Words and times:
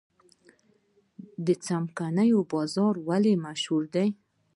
څمکنیو 1.65 2.39
بازار 2.51 2.95
ولې 3.07 3.33
مشهور 3.45 3.83
دی؟ 3.93 4.07